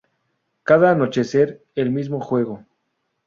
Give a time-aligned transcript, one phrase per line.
[0.63, 2.65] Cada anochecer el mismo juego".